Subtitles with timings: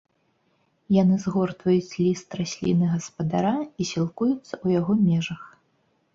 [1.01, 5.41] Яны згортваюць ліст расліны-гаспадара і сілкуюцца ў яго межах.